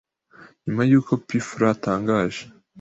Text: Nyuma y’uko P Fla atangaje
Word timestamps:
Nyuma 0.63 0.83
y’uko 0.89 1.11
P 1.25 1.27
Fla 1.47 1.69
atangaje 1.75 2.43